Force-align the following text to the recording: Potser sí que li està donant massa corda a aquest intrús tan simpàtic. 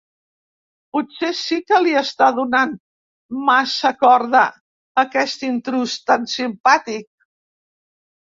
Potser 0.95 1.27
sí 1.39 1.59
que 1.71 1.81
li 1.83 1.91
està 2.01 2.29
donant 2.37 2.73
massa 3.51 3.91
corda 3.99 4.41
a 4.47 4.57
aquest 5.05 5.47
intrús 5.51 5.95
tan 6.11 6.27
simpàtic. 6.35 7.09